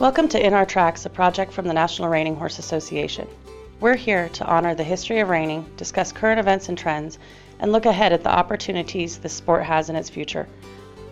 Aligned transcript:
Welcome 0.00 0.26
to 0.30 0.44
In 0.44 0.54
Our 0.54 0.66
Tracks, 0.66 1.06
a 1.06 1.08
project 1.08 1.52
from 1.52 1.68
the 1.68 1.72
National 1.72 2.08
Reining 2.08 2.34
Horse 2.34 2.58
Association. 2.58 3.28
We're 3.78 3.94
here 3.94 4.28
to 4.30 4.44
honor 4.44 4.74
the 4.74 4.82
history 4.82 5.20
of 5.20 5.28
reining, 5.28 5.70
discuss 5.76 6.10
current 6.10 6.40
events 6.40 6.68
and 6.68 6.76
trends, 6.76 7.20
and 7.60 7.70
look 7.70 7.86
ahead 7.86 8.12
at 8.12 8.24
the 8.24 8.36
opportunities 8.36 9.18
the 9.18 9.28
sport 9.28 9.62
has 9.62 9.88
in 9.88 9.94
its 9.94 10.10
future. 10.10 10.48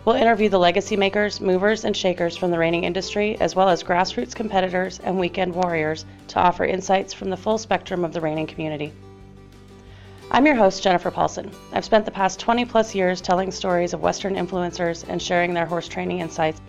We'll 0.03 0.17
interview 0.17 0.49
the 0.49 0.59
legacy 0.59 0.97
makers, 0.97 1.39
movers, 1.39 1.85
and 1.85 1.95
shakers 1.95 2.35
from 2.35 2.51
the 2.51 2.59
reining 2.59 2.83
industry, 2.83 3.37
as 3.39 3.55
well 3.55 3.69
as 3.69 3.83
grassroots 3.83 4.35
competitors 4.35 4.99
and 4.99 5.17
weekend 5.17 5.55
warriors 5.55 6.03
to 6.27 6.39
offer 6.39 6.65
insights 6.65 7.13
from 7.13 7.29
the 7.29 7.37
full 7.37 7.57
spectrum 7.57 8.03
of 8.03 8.11
the 8.11 8.19
reining 8.19 8.47
community. 8.47 8.91
I'm 10.29 10.45
your 10.45 10.55
host, 10.55 10.83
Jennifer 10.83 11.09
Paulson. 11.09 11.51
I've 11.71 11.85
spent 11.85 12.03
the 12.03 12.11
past 12.11 12.37
20 12.37 12.65
plus 12.65 12.93
years 12.93 13.21
telling 13.21 13.49
stories 13.49 13.93
of 13.93 14.01
Western 14.01 14.35
influencers 14.35 15.07
and 15.07 15.21
sharing 15.21 15.53
their 15.53 15.65
horse 15.65 15.87
training 15.87 16.19
insights. 16.19 16.59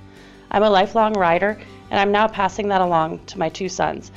I'm 0.52 0.62
a 0.62 0.70
lifelong 0.70 1.15
rider, 1.15 1.59
and 1.95 2.01
I'm 2.01 2.11
now 2.11 2.27
passing 2.27 2.66
that 2.71 2.80
along 2.80 3.21
to 3.27 3.39
my 3.39 3.48
two 3.48 3.69
sons. 3.69 4.11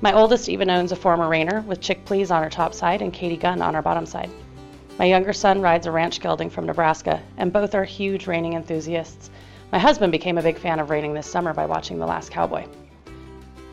My 0.00 0.12
oldest 0.12 0.48
even 0.48 0.70
owns 0.70 0.92
a 0.92 0.96
former 0.96 1.28
reiner 1.28 1.64
with 1.64 1.80
Chick 1.80 2.04
Please 2.04 2.30
on 2.30 2.44
her 2.44 2.48
top 2.48 2.72
side 2.72 3.02
and 3.02 3.12
Katie 3.12 3.36
Gunn 3.36 3.60
on 3.60 3.74
her 3.74 3.82
bottom 3.82 4.06
side. 4.06 4.30
My 5.00 5.04
younger 5.06 5.32
son 5.32 5.60
rides 5.60 5.88
a 5.88 5.90
ranch 5.90 6.20
gelding 6.20 6.48
from 6.48 6.66
Nebraska, 6.66 7.20
and 7.36 7.52
both 7.52 7.74
are 7.74 7.82
huge 7.82 8.28
reining 8.28 8.52
enthusiasts. 8.52 9.30
My 9.72 9.80
husband 9.80 10.12
became 10.12 10.38
a 10.38 10.42
big 10.42 10.58
fan 10.58 10.78
of 10.78 10.90
reining 10.90 11.12
this 11.12 11.26
summer 11.26 11.52
by 11.52 11.66
watching 11.66 11.98
The 11.98 12.06
Last 12.06 12.30
Cowboy. 12.30 12.66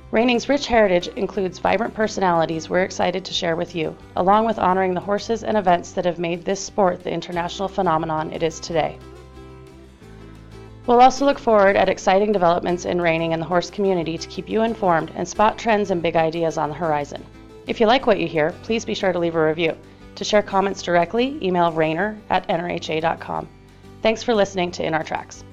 Reining's 0.09 0.49
rich 0.49 0.65
heritage 0.65 1.07
includes 1.09 1.59
vibrant 1.59 1.93
personalities 1.93 2.67
we're 2.67 2.81
excited 2.81 3.23
to 3.25 3.33
share 3.33 3.55
with 3.55 3.75
you, 3.75 3.95
along 4.15 4.47
with 4.47 4.57
honoring 4.57 4.95
the 4.95 5.01
horses 5.01 5.43
and 5.43 5.55
events 5.55 5.91
that 5.91 6.05
have 6.05 6.17
made 6.17 6.43
this 6.43 6.59
sport 6.59 7.03
the 7.03 7.11
international 7.11 7.67
phenomenon 7.67 8.33
it 8.33 8.41
is 8.41 8.59
today. 8.59 8.97
We'll 10.87 11.01
also 11.01 11.25
look 11.25 11.39
forward 11.39 11.75
at 11.75 11.89
exciting 11.89 12.31
developments 12.31 12.85
in 12.85 13.01
reining 13.01 13.33
and 13.33 13.41
the 13.41 13.47
horse 13.47 13.71
community 13.71 14.19
to 14.19 14.27
keep 14.27 14.47
you 14.47 14.61
informed 14.61 15.11
and 15.15 15.27
spot 15.27 15.57
trends 15.57 15.89
and 15.89 16.01
big 16.01 16.15
ideas 16.15 16.59
on 16.59 16.69
the 16.69 16.75
horizon. 16.75 17.25
If 17.65 17.79
you 17.79 17.87
like 17.87 18.05
what 18.05 18.19
you 18.19 18.27
hear, 18.27 18.53
please 18.61 18.85
be 18.85 18.93
sure 18.93 19.11
to 19.11 19.17
leave 19.17 19.35
a 19.35 19.43
review. 19.43 19.75
To 20.15 20.23
share 20.23 20.43
comments 20.43 20.83
directly, 20.83 21.39
email 21.41 21.71
reiner 21.71 22.17
at 22.29 22.47
nrha.com. 22.47 23.47
Thanks 24.03 24.21
for 24.21 24.35
listening 24.35 24.71
to 24.71 24.85
In 24.85 24.93
Our 24.93 25.03
Tracks. 25.03 25.43